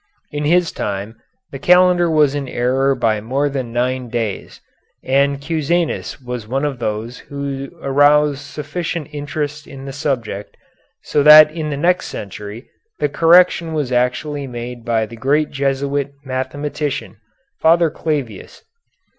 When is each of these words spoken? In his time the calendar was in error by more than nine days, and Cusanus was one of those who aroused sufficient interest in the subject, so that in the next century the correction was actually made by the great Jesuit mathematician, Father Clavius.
In 0.31 0.45
his 0.45 0.71
time 0.71 1.17
the 1.51 1.59
calendar 1.59 2.09
was 2.09 2.33
in 2.33 2.47
error 2.49 2.95
by 2.95 3.21
more 3.21 3.49
than 3.49 3.71
nine 3.71 4.09
days, 4.09 4.59
and 5.03 5.39
Cusanus 5.39 6.19
was 6.19 6.47
one 6.47 6.65
of 6.65 6.79
those 6.79 7.19
who 7.19 7.69
aroused 7.83 8.39
sufficient 8.39 9.09
interest 9.11 9.67
in 9.67 9.85
the 9.85 9.93
subject, 9.93 10.57
so 11.03 11.21
that 11.21 11.51
in 11.51 11.69
the 11.69 11.77
next 11.77 12.07
century 12.07 12.67
the 12.97 13.09
correction 13.09 13.73
was 13.73 13.91
actually 13.91 14.47
made 14.47 14.83
by 14.83 15.05
the 15.05 15.15
great 15.15 15.51
Jesuit 15.51 16.13
mathematician, 16.25 17.17
Father 17.59 17.91
Clavius. 17.91 18.63